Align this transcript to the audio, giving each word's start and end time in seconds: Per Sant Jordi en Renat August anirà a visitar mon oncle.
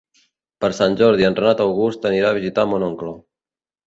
Per 0.63 0.69
Sant 0.77 0.95
Jordi 1.01 1.27
en 1.29 1.37
Renat 1.39 1.61
August 1.65 2.07
anirà 2.11 2.31
a 2.31 2.39
visitar 2.39 2.65
mon 2.73 2.87
oncle. 2.89 3.13